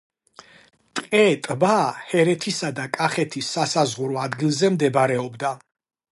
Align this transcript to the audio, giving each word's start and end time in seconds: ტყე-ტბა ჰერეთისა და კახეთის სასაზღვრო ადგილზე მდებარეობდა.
ტყე-ტბა 0.99 1.73
ჰერეთისა 2.13 2.71
და 2.79 2.85
კახეთის 2.95 3.51
სასაზღვრო 3.57 4.17
ადგილზე 4.23 4.71
მდებარეობდა. 4.77 5.53